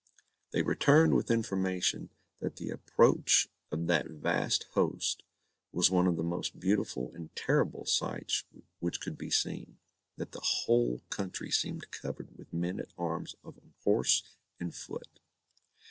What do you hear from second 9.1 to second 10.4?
be seen that